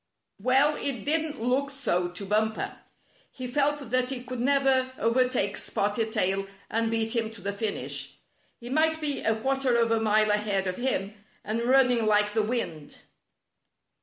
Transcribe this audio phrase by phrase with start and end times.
[0.39, 2.75] Well, it didn't look so to Bumper.
[3.29, 8.15] He felt that he could never overtake Spotted Tail and beat him to the finish.
[8.59, 12.41] He might be a quarter of a mile ahead of him, and running like the
[12.41, 13.03] wind.